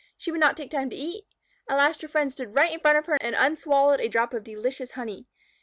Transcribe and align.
She 0.17 0.31
would 0.31 0.39
not 0.39 0.57
take 0.57 0.71
time 0.71 0.89
to 0.89 0.95
eat. 0.95 1.25
At 1.69 1.77
last 1.77 2.01
her 2.01 2.07
friend 2.07 2.31
stood 2.31 2.55
right 2.55 2.71
in 2.73 2.79
front 2.79 2.97
of 2.97 3.05
her 3.05 3.19
and 3.21 3.35
unswallowed 3.37 4.01
a 4.01 4.07
drop 4.09 4.33
of 4.33 4.43
delicious 4.43 4.93
honey. 4.93 5.27